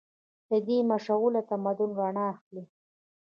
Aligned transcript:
له 0.49 0.57
دې 0.67 0.77
مشعله 0.89 1.41
تمدن 1.49 1.89
رڼا 1.99 2.25
اخلي. 2.33 2.63